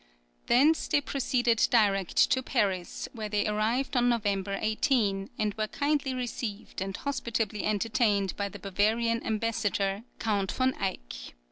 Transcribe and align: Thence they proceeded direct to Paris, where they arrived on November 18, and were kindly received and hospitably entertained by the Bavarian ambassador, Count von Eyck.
Thence 0.47 0.87
they 0.87 0.99
proceeded 0.99 1.67
direct 1.69 2.31
to 2.31 2.41
Paris, 2.41 3.07
where 3.13 3.29
they 3.29 3.45
arrived 3.47 3.95
on 3.95 4.09
November 4.09 4.57
18, 4.59 5.29
and 5.37 5.53
were 5.53 5.67
kindly 5.67 6.15
received 6.15 6.81
and 6.81 6.97
hospitably 6.97 7.63
entertained 7.63 8.35
by 8.35 8.49
the 8.49 8.57
Bavarian 8.57 9.23
ambassador, 9.23 10.01
Count 10.17 10.51
von 10.53 10.73
Eyck. 10.81 11.35